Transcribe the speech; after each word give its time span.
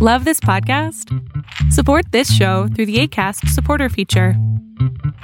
Love 0.00 0.24
this 0.24 0.38
podcast? 0.38 1.12
Support 1.72 2.12
this 2.12 2.32
show 2.32 2.68
through 2.68 2.86
the 2.86 3.00
ACAST 3.02 3.48
supporter 3.48 3.88
feature. 3.88 4.34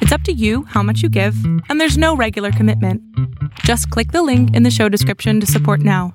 It's 0.00 0.10
up 0.10 0.22
to 0.22 0.32
you 0.32 0.64
how 0.64 0.82
much 0.82 1.00
you 1.00 1.08
give, 1.08 1.36
and 1.68 1.80
there's 1.80 1.96
no 1.96 2.16
regular 2.16 2.50
commitment. 2.50 3.00
Just 3.60 3.88
click 3.90 4.10
the 4.10 4.24
link 4.24 4.52
in 4.56 4.64
the 4.64 4.72
show 4.72 4.88
description 4.88 5.38
to 5.38 5.46
support 5.46 5.78
now. 5.78 6.12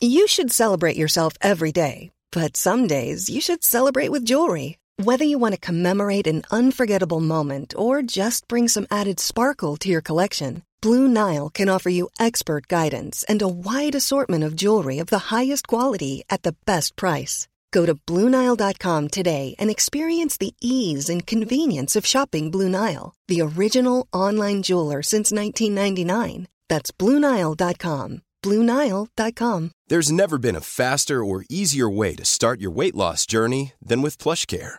You 0.00 0.26
should 0.26 0.50
celebrate 0.50 0.96
yourself 0.96 1.34
every 1.40 1.70
day, 1.70 2.10
but 2.32 2.56
some 2.56 2.88
days 2.88 3.30
you 3.30 3.40
should 3.40 3.62
celebrate 3.62 4.08
with 4.08 4.24
jewelry. 4.24 4.78
Whether 5.04 5.24
you 5.24 5.38
want 5.38 5.54
to 5.54 5.60
commemorate 5.60 6.26
an 6.26 6.42
unforgettable 6.50 7.20
moment 7.20 7.72
or 7.78 8.02
just 8.02 8.48
bring 8.48 8.66
some 8.66 8.88
added 8.90 9.20
sparkle 9.20 9.76
to 9.76 9.88
your 9.88 10.00
collection, 10.00 10.62
Blue 10.82 11.06
Nile 11.06 11.50
can 11.50 11.68
offer 11.68 11.88
you 11.88 12.08
expert 12.18 12.66
guidance 12.66 13.24
and 13.28 13.40
a 13.40 13.46
wide 13.46 13.94
assortment 13.94 14.42
of 14.42 14.56
jewelry 14.56 14.98
of 14.98 15.06
the 15.06 15.30
highest 15.30 15.68
quality 15.68 16.24
at 16.28 16.42
the 16.42 16.56
best 16.66 16.96
price. 16.96 17.46
Go 17.70 17.86
to 17.86 17.94
BlueNile.com 17.94 19.06
today 19.08 19.54
and 19.60 19.70
experience 19.70 20.36
the 20.36 20.52
ease 20.60 21.08
and 21.08 21.24
convenience 21.24 21.94
of 21.94 22.04
shopping 22.04 22.50
Blue 22.50 22.68
Nile, 22.68 23.14
the 23.28 23.40
original 23.40 24.08
online 24.12 24.64
jeweler 24.64 25.00
since 25.02 25.30
1999. 25.30 26.48
That's 26.68 26.90
BlueNile.com. 26.90 28.22
BlueNile.com. 28.42 29.70
There's 29.86 30.10
never 30.10 30.38
been 30.38 30.56
a 30.56 30.60
faster 30.60 31.24
or 31.24 31.44
easier 31.48 31.88
way 31.88 32.16
to 32.16 32.24
start 32.24 32.60
your 32.60 32.72
weight 32.72 32.96
loss 32.96 33.26
journey 33.26 33.74
than 33.80 34.02
with 34.02 34.18
PlushCare. 34.18 34.78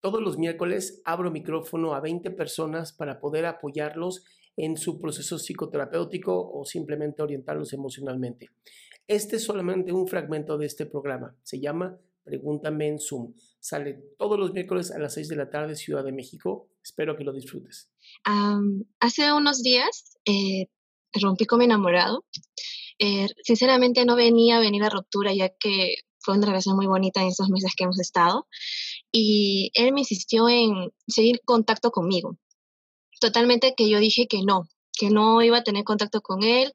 Todos 0.00 0.22
los 0.22 0.38
miércoles 0.38 1.02
abro 1.04 1.30
micrófono 1.30 1.94
a 1.94 2.00
20 2.00 2.30
personas 2.30 2.92
para 2.92 3.18
poder 3.18 3.46
apoyarlos 3.46 4.24
en 4.56 4.76
su 4.76 4.98
proceso 4.98 5.38
psicoterapéutico 5.38 6.50
o 6.52 6.64
simplemente 6.64 7.22
orientarlos 7.22 7.72
emocionalmente. 7.72 8.50
Este 9.08 9.36
es 9.36 9.44
solamente 9.44 9.92
un 9.92 10.06
fragmento 10.06 10.56
de 10.56 10.66
este 10.66 10.86
programa. 10.86 11.34
Se 11.42 11.58
llama 11.58 11.98
Pregúntame 12.22 12.88
en 12.88 13.00
Zoom. 13.00 13.34
Sale 13.58 13.94
todos 14.18 14.38
los 14.38 14.52
miércoles 14.52 14.90
a 14.92 14.98
las 14.98 15.14
6 15.14 15.28
de 15.28 15.36
la 15.36 15.50
tarde, 15.50 15.74
Ciudad 15.74 16.04
de 16.04 16.12
México. 16.12 16.68
Espero 16.82 17.16
que 17.16 17.24
lo 17.24 17.32
disfrutes. 17.32 17.90
hace 19.00 19.32
unos 19.32 19.62
días 19.62 20.18
eh, 20.26 20.68
rompí 21.12 21.46
con 21.46 21.58
mi 21.58 21.64
enamorado. 21.64 22.24
Eh, 23.00 23.26
sinceramente 23.42 24.04
no 24.04 24.14
venía 24.14 24.58
a 24.58 24.60
venir 24.60 24.82
a 24.84 24.90
ruptura 24.90 25.32
ya 25.32 25.48
que 25.48 25.96
fue 26.18 26.36
una 26.36 26.46
relación 26.46 26.76
muy 26.76 26.86
bonita 26.86 27.22
en 27.22 27.28
esos 27.28 27.48
meses 27.48 27.72
que 27.76 27.84
hemos 27.84 27.98
estado 28.00 28.46
y 29.12 29.70
él 29.74 29.92
me 29.92 30.00
insistió 30.00 30.48
en 30.48 30.92
seguir 31.06 31.40
contacto 31.44 31.90
conmigo. 31.90 32.36
Totalmente 33.20 33.74
que 33.76 33.88
yo 33.88 33.98
dije 33.98 34.26
que 34.28 34.42
no, 34.42 34.68
que 34.98 35.10
no 35.10 35.42
iba 35.42 35.58
a 35.58 35.64
tener 35.64 35.84
contacto 35.84 36.20
con 36.20 36.42
él 36.42 36.72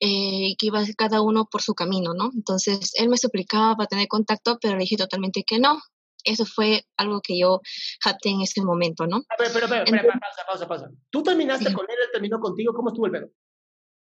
eh, 0.00 0.48
y 0.48 0.56
que 0.56 0.66
iba 0.66 0.82
cada 0.96 1.20
uno 1.20 1.46
por 1.50 1.62
su 1.62 1.74
camino, 1.74 2.14
¿no? 2.14 2.30
Entonces 2.34 2.92
él 2.98 3.08
me 3.08 3.18
suplicaba 3.18 3.76
para 3.76 3.88
tener 3.88 4.08
contacto, 4.08 4.58
pero 4.60 4.74
le 4.74 4.80
dije 4.80 4.96
totalmente 4.96 5.44
que 5.44 5.58
no. 5.58 5.80
Eso 6.24 6.46
fue 6.46 6.84
algo 6.96 7.20
que 7.20 7.38
yo 7.38 7.60
jacté 8.00 8.30
en 8.30 8.40
ese 8.40 8.62
momento, 8.62 9.06
¿no? 9.06 9.24
Pero, 9.36 9.50
pero, 9.52 9.68
pero, 9.68 9.84
pero 9.84 10.02
pausa, 10.08 10.42
pausa, 10.46 10.66
pausa. 10.66 10.90
¿Tú 11.10 11.22
terminaste 11.22 11.72
con 11.74 11.84
él, 11.88 11.96
él 12.02 12.08
terminó 12.12 12.40
contigo? 12.40 12.72
¿Cómo 12.72 12.88
estuvo 12.88 13.06
el 13.06 13.12
pedo? 13.12 13.28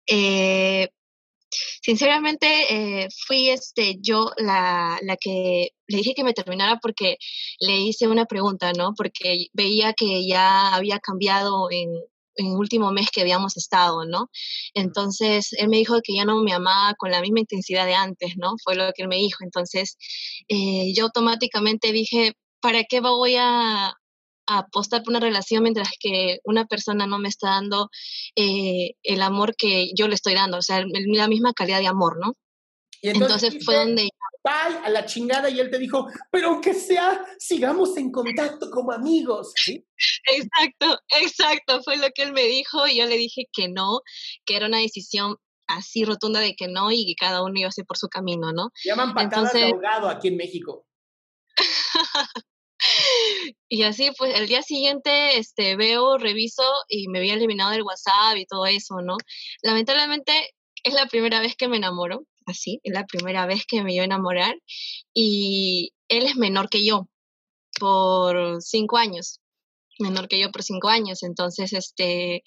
Eh, 0.08 0.90
Sinceramente, 1.84 2.48
eh, 3.04 3.10
fui 3.28 3.50
este, 3.50 3.98
yo 4.00 4.32
la, 4.38 4.98
la, 5.02 5.18
que 5.18 5.72
le 5.88 5.98
dije 5.98 6.14
que 6.16 6.24
me 6.24 6.34
terminara 6.34 6.80
porque 6.82 7.18
le 7.60 7.78
hice 7.82 8.08
una 8.08 8.26
pregunta, 8.26 8.72
¿no? 8.72 8.94
Porque 8.96 9.48
veía 9.54 9.94
que 9.94 10.26
ya 10.26 10.74
había 10.74 11.00
cambiado 11.00 11.70
en, 11.72 11.90
en 12.36 12.48
el 12.48 12.54
último 12.54 12.92
mes 12.94 13.10
que 13.12 13.20
habíamos 13.22 13.58
estado, 13.58 14.06
¿no? 14.06 14.30
Entonces, 14.74 15.54
él 15.54 15.68
me 15.68 15.78
dijo 15.78 16.00
que 16.02 16.16
ya 16.16 16.24
no 16.24 16.42
me 16.42 16.54
amaba 16.54 16.94
con 16.96 17.12
la 17.12 17.22
misma 17.22 17.42
intensidad 17.42 17.86
de 17.86 17.96
antes, 17.96 18.38
¿no? 18.38 18.56
Fue 18.64 18.76
lo 18.76 18.92
que 18.94 19.04
él 19.04 19.10
me 19.10 19.18
dijo. 19.18 19.44
Entonces, 19.44 19.98
eh, 20.48 20.94
yo 20.96 21.06
automáticamente 21.06 21.92
dije, 21.92 22.34
¿para 22.62 22.86
qué 22.86 23.02
voy 23.02 23.36
a, 23.38 23.94
apostar 24.48 25.04
por 25.04 25.12
una 25.12 25.20
relación 25.20 25.64
mientras 25.64 25.90
que 26.00 26.40
una 26.44 26.66
persona 26.66 27.08
no 27.08 27.20
me 27.20 27.30
está 27.30 27.50
dando 27.50 27.90
eh, 28.36 28.92
el 29.04 29.22
amor 29.22 29.56
que 29.56 29.92
yo 29.96 30.08
le 30.08 30.16
estoy 30.16 30.34
dando, 30.34 30.58
o 30.58 30.62
sea, 30.62 30.84
la 30.86 31.28
misma 31.28 31.54
calidad 31.54 31.80
de 31.80 31.88
amor, 31.88 32.18
¿no? 32.20 32.36
Y 33.02 33.10
entonces, 33.10 33.64
fue 33.66 33.76
donde... 33.76 34.10
Bye, 34.46 34.78
a 34.84 34.90
la 34.90 35.06
chingada, 35.06 35.50
y 35.50 35.60
él 35.60 35.70
te 35.70 35.78
dijo, 35.78 36.08
pero 36.32 36.50
aunque 36.50 36.74
sea, 36.74 37.22
sigamos 37.38 37.96
en 37.98 38.12
contacto 38.12 38.70
como 38.70 38.92
amigos. 38.92 39.54
Exacto, 40.32 41.00
exacto, 41.22 41.82
fue 41.84 41.98
lo 41.98 42.10
que 42.14 42.24
él 42.24 42.34
me 42.34 42.44
dijo, 42.44 42.88
y 42.88 42.98
yo 42.98 43.06
le 43.06 43.18
dije 43.18 43.46
que 43.54 43.70
no, 43.70 44.02
que 44.46 44.58
era 44.58 44.68
una 44.68 44.80
decisión 44.80 45.38
así 45.68 46.04
rotunda 46.04 46.40
de 46.40 46.56
que 46.56 46.68
no, 46.68 46.92
y 46.92 47.06
que 47.06 47.16
cada 47.16 47.44
uno 47.44 47.54
iba 47.58 47.68
a 47.68 47.70
hacer 47.70 47.86
por 47.86 47.98
su 47.98 48.10
camino, 48.10 48.52
¿no? 48.52 48.70
Llaman 48.84 49.14
patadas 49.14 49.54
de 49.54 49.66
ahogado 49.66 50.10
aquí 50.10 50.28
en 50.30 50.38
México. 50.38 50.86
y 53.70 53.84
así, 53.84 54.12
pues 54.18 54.36
el 54.36 54.48
día 54.48 54.62
siguiente 54.62 55.38
este, 55.38 55.76
veo, 55.76 56.18
reviso 56.18 56.64
y 56.88 57.08
me 57.08 57.20
había 57.20 57.36
eliminado 57.36 57.72
del 57.72 57.84
WhatsApp 57.84 58.38
y 58.38 58.46
todo 58.46 58.66
eso, 58.66 59.02
¿no? 59.02 59.18
Lamentablemente 59.62 60.54
es 60.84 60.94
la 60.94 61.08
primera 61.08 61.40
vez 61.40 61.56
que 61.56 61.68
me 61.68 61.78
enamoro, 61.78 62.26
así, 62.46 62.80
es 62.84 62.94
la 62.94 63.06
primera 63.06 63.46
vez 63.46 63.66
que 63.66 63.84
me 63.84 63.94
iba 63.94 64.04
a 64.04 64.06
enamorar 64.06 64.56
y 65.14 65.94
él 66.10 66.24
es 66.26 66.36
menor 66.36 66.70
que 66.70 66.86
yo 66.86 67.08
por 67.80 68.62
cinco 68.62 68.98
años, 68.98 69.40
menor 70.00 70.28
que 70.28 70.40
yo 70.40 70.52
por 70.52 70.64
cinco 70.64 70.90
años, 70.90 71.24
entonces, 71.24 71.74
este, 71.74 72.44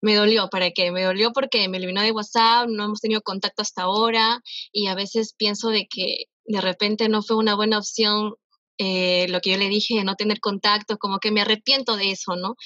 me 0.00 0.14
dolió, 0.14 0.48
¿para 0.50 0.70
qué? 0.70 0.92
Me 0.92 1.02
dolió 1.02 1.32
porque 1.32 1.68
me 1.68 1.78
eliminó 1.78 2.02
de 2.02 2.12
WhatsApp, 2.12 2.68
no 2.68 2.84
hemos 2.84 3.00
tenido 3.00 3.22
contacto 3.22 3.62
hasta 3.62 3.82
ahora 3.82 4.40
y 4.72 4.86
a 4.88 4.94
veces 4.94 5.34
pienso 5.36 5.70
de 5.70 5.86
que 5.88 6.26
de 6.44 6.60
repente 6.60 7.08
no 7.08 7.22
fue 7.22 7.36
una 7.36 7.54
buena 7.54 7.78
opción 7.78 8.34
eh, 8.78 9.26
lo 9.28 9.40
que 9.40 9.50
yo 9.50 9.58
le 9.58 9.68
dije 9.68 10.02
no 10.04 10.16
tener 10.16 10.40
contacto, 10.40 10.98
como 10.98 11.18
que 11.18 11.30
me 11.30 11.40
arrepiento 11.42 11.96
de 11.96 12.10
eso, 12.10 12.36
¿no? 12.36 12.56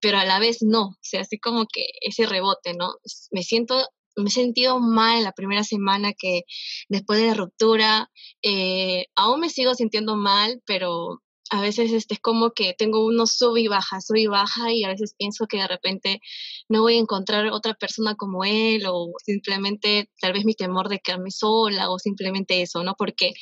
Pero 0.00 0.18
a 0.18 0.24
la 0.24 0.38
vez 0.38 0.58
no, 0.62 0.82
o 0.88 0.98
sea, 1.00 1.22
así 1.22 1.38
como 1.38 1.66
que 1.66 1.86
ese 2.00 2.26
rebote, 2.26 2.74
¿no? 2.74 2.94
Me 3.30 3.42
siento, 3.42 3.88
me 4.16 4.28
he 4.28 4.30
sentido 4.30 4.80
mal 4.80 5.24
la 5.24 5.32
primera 5.32 5.64
semana 5.64 6.12
que 6.18 6.42
después 6.88 7.20
de 7.20 7.28
la 7.28 7.34
ruptura, 7.34 8.10
eh, 8.42 9.06
aún 9.16 9.40
me 9.40 9.50
sigo 9.50 9.74
sintiendo 9.74 10.16
mal, 10.16 10.62
pero 10.66 11.22
a 11.50 11.60
veces 11.60 11.92
este, 11.92 12.14
es 12.14 12.20
como 12.20 12.52
que 12.52 12.74
tengo 12.74 13.04
uno 13.06 13.26
sub 13.26 13.56
y 13.56 13.68
baja, 13.68 14.00
sub 14.00 14.16
y 14.16 14.26
baja 14.26 14.72
y 14.72 14.84
a 14.84 14.88
veces 14.88 15.14
pienso 15.16 15.46
que 15.46 15.58
de 15.58 15.68
repente 15.68 16.20
no 16.68 16.82
voy 16.82 16.96
a 16.96 17.00
encontrar 17.00 17.46
otra 17.48 17.74
persona 17.74 18.14
como 18.16 18.44
él 18.44 18.84
o 18.88 19.12
simplemente 19.24 20.10
tal 20.20 20.32
vez 20.32 20.44
mi 20.44 20.54
temor 20.54 20.88
de 20.88 21.00
quedarme 21.00 21.30
sola 21.30 21.90
o 21.90 21.98
simplemente 21.98 22.62
eso, 22.62 22.82
¿no? 22.82 22.94
Porque 22.96 23.32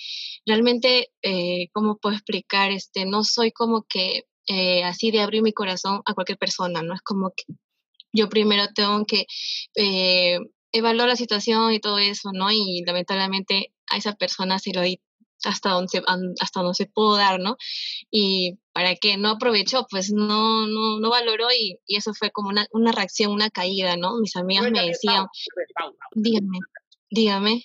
realmente, 0.46 1.10
eh, 1.22 1.68
¿cómo 1.72 1.98
puedo 1.98 2.14
explicar? 2.16 2.70
Este, 2.70 3.06
no 3.06 3.24
soy 3.24 3.52
como 3.52 3.84
que 3.88 4.24
eh, 4.46 4.84
así 4.84 5.10
de 5.10 5.20
abrir 5.20 5.42
mi 5.42 5.52
corazón 5.52 6.02
a 6.04 6.14
cualquier 6.14 6.38
persona, 6.38 6.82
¿no? 6.82 6.94
Es 6.94 7.02
como 7.02 7.32
que 7.34 7.44
yo 8.12 8.28
primero 8.28 8.66
tengo 8.74 9.04
que 9.06 9.26
eh, 9.74 10.38
evaluar 10.72 11.08
la 11.08 11.16
situación 11.16 11.72
y 11.72 11.80
todo 11.80 11.98
eso, 11.98 12.30
¿no? 12.32 12.50
Y 12.50 12.82
lamentablemente 12.86 13.72
a 13.88 13.96
esa 13.96 14.14
persona 14.14 14.58
se 14.58 14.72
lo 14.72 14.82
di 14.82 15.00
hasta 15.46 15.70
donde 15.70 15.88
se, 15.88 16.02
hasta 16.40 16.60
donde 16.60 16.74
se 16.74 16.86
pudo 16.86 17.16
dar, 17.16 17.40
¿no? 17.40 17.56
Y 18.10 18.58
para 18.72 18.96
que 18.96 19.16
no 19.16 19.30
aprovechó, 19.30 19.86
pues 19.90 20.10
no, 20.12 20.66
no, 20.66 20.98
no 21.00 21.10
valoró 21.10 21.48
y, 21.52 21.78
y 21.86 21.96
eso 21.96 22.12
fue 22.14 22.30
como 22.30 22.48
una, 22.48 22.66
una, 22.72 22.92
reacción, 22.92 23.32
una 23.32 23.50
caída, 23.50 23.96
¿no? 23.96 24.18
Mis 24.20 24.36
amigas 24.36 24.70
me 24.70 24.86
decían, 24.86 25.26
dígame, 26.14 26.58
dígame. 27.10 27.64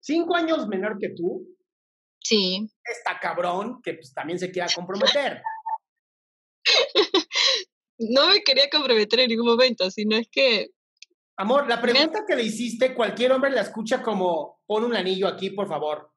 ¿Cinco 0.00 0.34
años 0.34 0.66
menor 0.66 0.98
que 0.98 1.10
tú? 1.10 1.46
Sí. 2.18 2.68
Está 2.84 3.18
cabrón 3.20 3.80
que 3.82 3.94
pues, 3.94 4.12
también 4.12 4.38
se 4.38 4.50
quiera 4.50 4.68
comprometer. 4.74 5.42
no 7.98 8.28
me 8.28 8.42
quería 8.42 8.68
comprometer 8.70 9.20
en 9.20 9.30
ningún 9.30 9.46
momento, 9.46 9.90
sino 9.90 10.16
es 10.16 10.28
que 10.30 10.70
Amor, 11.38 11.68
la 11.68 11.80
pregunta 11.80 12.24
que 12.26 12.36
le 12.36 12.44
hiciste, 12.44 12.94
cualquier 12.94 13.32
hombre 13.32 13.50
la 13.50 13.62
escucha 13.62 14.02
como, 14.02 14.60
pon 14.66 14.84
un 14.84 14.94
anillo 14.94 15.26
aquí, 15.26 15.50
por 15.50 15.66
favor. 15.66 16.10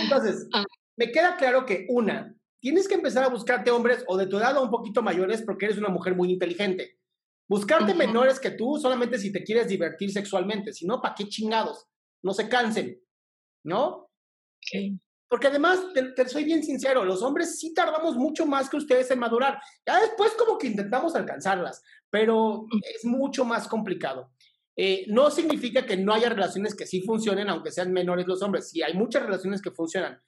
Entonces, 0.00 0.46
ah. 0.54 0.64
me 0.96 1.10
queda 1.10 1.36
claro 1.36 1.66
que 1.66 1.86
una, 1.88 2.34
tienes 2.60 2.86
que 2.86 2.94
empezar 2.94 3.24
a 3.24 3.28
buscarte 3.28 3.70
hombres 3.70 4.04
o 4.06 4.16
de 4.16 4.26
tu 4.26 4.38
edad 4.38 4.56
o 4.56 4.62
un 4.62 4.70
poquito 4.70 5.02
mayores 5.02 5.42
porque 5.42 5.66
eres 5.66 5.78
una 5.78 5.88
mujer 5.88 6.14
muy 6.14 6.30
inteligente. 6.30 6.98
Buscarte 7.48 7.94
menores 7.94 8.38
que 8.38 8.50
tú 8.50 8.78
solamente 8.78 9.18
si 9.18 9.32
te 9.32 9.42
quieres 9.42 9.68
divertir 9.68 10.12
sexualmente, 10.12 10.72
si 10.72 10.86
no, 10.86 11.00
¿para 11.00 11.14
qué 11.14 11.26
chingados? 11.28 11.86
No 12.22 12.34
se 12.34 12.48
cansen, 12.48 13.00
¿no? 13.64 14.10
Porque 15.28 15.48
además, 15.48 15.80
te, 15.92 16.28
soy 16.28 16.44
bien 16.44 16.62
sincero, 16.62 17.04
los 17.04 17.22
hombres 17.22 17.58
sí 17.58 17.74
tardamos 17.74 18.16
mucho 18.16 18.46
más 18.46 18.70
que 18.70 18.78
ustedes 18.78 19.10
en 19.10 19.18
madurar. 19.18 19.60
Ya 19.86 20.00
después 20.00 20.32
como 20.32 20.56
que 20.56 20.68
intentamos 20.68 21.14
alcanzarlas, 21.14 21.82
pero 22.10 22.66
es 22.94 23.04
mucho 23.04 23.44
más 23.44 23.68
complicado. 23.68 24.32
Eh, 24.74 25.04
no 25.08 25.30
significa 25.30 25.84
que 25.84 25.96
no 25.96 26.14
haya 26.14 26.28
relaciones 26.28 26.74
que 26.74 26.86
sí 26.86 27.02
funcionen, 27.02 27.48
aunque 27.48 27.72
sean 27.72 27.92
menores 27.92 28.26
los 28.26 28.42
hombres. 28.42 28.70
Sí, 28.70 28.80
hay 28.80 28.94
muchas 28.94 29.24
relaciones 29.24 29.60
que 29.60 29.72
funcionan. 29.72 30.22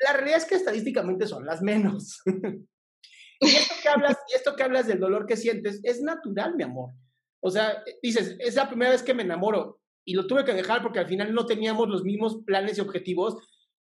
La 0.00 0.12
realidad 0.12 0.38
es 0.38 0.44
que 0.44 0.56
estadísticamente 0.56 1.26
son 1.26 1.46
las 1.46 1.62
menos. 1.62 2.20
y, 3.40 3.46
esto 3.46 3.74
que 3.82 3.88
hablas, 3.88 4.18
y 4.28 4.34
esto 4.34 4.56
que 4.56 4.62
hablas 4.62 4.86
del 4.88 5.00
dolor 5.00 5.26
que 5.26 5.36
sientes 5.36 5.80
es 5.84 6.02
natural, 6.02 6.56
mi 6.56 6.64
amor. 6.64 6.92
O 7.40 7.50
sea, 7.50 7.82
dices, 8.02 8.36
es 8.38 8.56
la 8.56 8.68
primera 8.68 8.90
vez 8.90 9.02
que 9.02 9.14
me 9.14 9.22
enamoro 9.22 9.80
y 10.04 10.14
lo 10.14 10.26
tuve 10.26 10.44
que 10.44 10.52
dejar 10.52 10.82
porque 10.82 10.98
al 10.98 11.06
final 11.06 11.32
no 11.32 11.46
teníamos 11.46 11.88
los 11.88 12.02
mismos 12.02 12.42
planes 12.44 12.78
y 12.78 12.80
objetivos. 12.80 13.36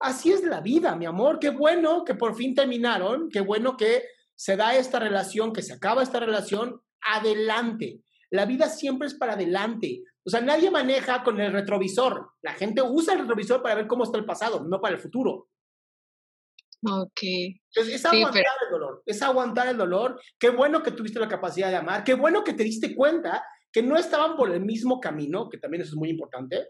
Así 0.04 0.30
es 0.30 0.44
la 0.44 0.60
vida, 0.60 0.94
mi 0.96 1.06
amor. 1.06 1.38
Qué 1.38 1.48
bueno 1.48 2.04
que 2.04 2.14
por 2.14 2.36
fin 2.36 2.54
terminaron. 2.54 3.30
Qué 3.30 3.40
bueno 3.40 3.74
que 3.74 4.04
se 4.34 4.54
da 4.54 4.76
esta 4.76 4.98
relación, 4.98 5.50
que 5.50 5.62
se 5.62 5.72
acaba 5.72 6.02
esta 6.02 6.20
relación. 6.20 6.78
Adelante. 7.00 8.02
La 8.28 8.44
vida 8.44 8.68
siempre 8.68 9.08
es 9.08 9.14
para 9.14 9.32
adelante. 9.32 10.02
O 10.22 10.28
sea, 10.28 10.42
nadie 10.42 10.70
maneja 10.70 11.22
con 11.22 11.40
el 11.40 11.52
retrovisor. 11.52 12.32
La 12.42 12.52
gente 12.52 12.82
usa 12.82 13.14
el 13.14 13.20
retrovisor 13.20 13.62
para 13.62 13.76
ver 13.76 13.86
cómo 13.86 14.04
está 14.04 14.18
el 14.18 14.26
pasado, 14.26 14.62
no 14.62 14.78
para 14.78 14.94
el 14.94 15.00
futuro. 15.00 15.48
Ok. 16.86 17.22
Entonces, 17.22 17.94
es 17.94 18.04
aguantar 18.04 18.44
el 18.66 18.70
dolor, 18.72 19.02
es 19.06 19.22
aguantar 19.22 19.68
el 19.68 19.78
dolor. 19.78 20.20
Qué 20.38 20.50
bueno 20.50 20.82
que 20.82 20.90
tuviste 20.90 21.18
la 21.18 21.28
capacidad 21.28 21.70
de 21.70 21.76
amar, 21.76 22.04
qué 22.04 22.12
bueno 22.12 22.44
que 22.44 22.52
te 22.52 22.62
diste 22.62 22.94
cuenta 22.94 23.42
que 23.72 23.82
no 23.82 23.96
estaban 23.96 24.36
por 24.36 24.50
el 24.50 24.60
mismo 24.60 25.00
camino, 25.00 25.48
que 25.48 25.56
también 25.56 25.80
eso 25.80 25.92
es 25.92 25.96
muy 25.96 26.10
importante. 26.10 26.68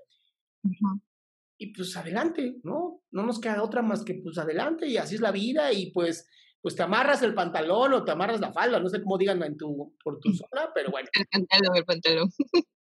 Y 1.56 1.72
pues 1.72 1.96
adelante, 1.96 2.56
¿no? 2.62 3.02
No 3.10 3.24
nos 3.24 3.40
queda 3.40 3.62
otra 3.62 3.82
más 3.82 4.04
que 4.04 4.14
pues 4.14 4.38
adelante 4.38 4.86
y 4.86 4.96
así 4.96 5.14
es 5.14 5.20
la 5.20 5.30
vida 5.30 5.72
y 5.72 5.92
pues 5.92 6.28
pues 6.64 6.74
te 6.76 6.82
amarras 6.82 7.22
el 7.22 7.34
pantalón 7.34 7.92
o 7.92 8.04
te 8.04 8.12
amarras 8.12 8.40
la 8.40 8.50
falda, 8.50 8.80
no 8.80 8.88
sé 8.88 9.02
cómo 9.02 9.18
digan 9.18 9.42
en 9.42 9.54
tu, 9.54 9.94
por 10.02 10.18
tu 10.18 10.32
zona, 10.32 10.70
pero 10.74 10.90
bueno. 10.90 11.06
El 11.12 11.26
pantalón, 11.26 11.76
el 11.76 11.84
pantalón. 11.84 12.30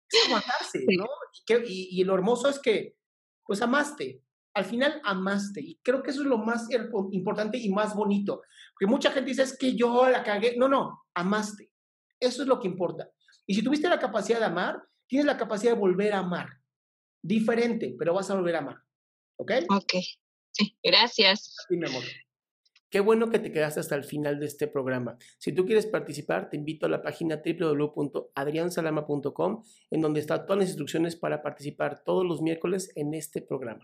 Es 0.10 0.26
aguantarse, 0.26 0.84
¿no? 0.98 1.06
Y, 1.68 2.02
y, 2.02 2.04
lo 2.04 2.16
hermoso 2.16 2.50
es 2.50 2.58
que, 2.58 2.96
pues 3.46 3.62
amaste, 3.62 4.24
al 4.56 4.66
final 4.66 5.00
amaste. 5.04 5.62
Y 5.62 5.80
creo 5.84 6.02
que 6.02 6.10
eso 6.10 6.22
es 6.22 6.28
lo 6.28 6.40
más 6.40 6.68
importante 7.12 7.60
y 7.60 7.70
más 7.70 7.96
bonito. 7.96 8.42
Porque 8.74 8.92
mucha 8.92 9.12
gente 9.12 9.30
dice, 9.30 9.44
es 9.44 9.56
que 9.56 9.76
yo 9.76 10.10
la 10.10 10.24
cagué. 10.24 10.56
No, 10.58 10.68
no, 10.68 11.04
amaste. 11.14 11.72
Eso 12.20 12.42
es 12.42 12.48
lo 12.48 12.60
que 12.60 12.68
importa. 12.68 13.08
Y 13.46 13.54
si 13.54 13.62
tuviste 13.62 13.88
la 13.88 14.00
capacidad 14.00 14.40
de 14.40 14.46
amar, 14.46 14.82
tienes 15.06 15.28
la 15.28 15.38
capacidad 15.38 15.74
de 15.74 15.80
volver 15.80 16.14
a 16.14 16.20
amar. 16.20 16.50
Diferente, 17.22 17.96
pero 17.98 18.14
vas 18.14 18.30
a 18.30 18.36
volver 18.36 18.56
a 18.56 18.60
amar. 18.60 18.78
¿Ok? 19.38 19.52
Ok. 19.70 19.94
Sí, 20.52 20.78
gracias. 20.84 21.56
Sí, 21.68 21.78
mi 21.78 21.88
amor. 21.88 22.04
Qué 22.90 23.02
bueno 23.02 23.30
que 23.30 23.40
te 23.40 23.52
quedaste 23.52 23.82
hasta 23.82 23.96
el 23.96 24.06
final 24.06 24.40
de 24.40 24.46
este 24.46 24.68
programa. 24.68 25.18
Si 25.40 25.52
tú 25.52 25.66
quieres 25.66 25.86
participar, 25.86 26.50
te 26.50 26.56
invito 26.56 26.86
a 26.86 26.90
la 26.90 27.02
página 27.02 27.42
www.adriansalama.com, 27.46 29.64
en 29.92 30.02
donde 30.02 30.22
están 30.22 30.46
todas 30.46 30.60
las 30.60 30.70
instrucciones 30.70 31.18
para 31.18 31.42
participar 31.42 32.06
todos 32.06 32.26
los 32.26 32.42
miércoles 32.42 32.94
en 32.96 33.14
este 33.14 33.42
programa. 33.42 33.84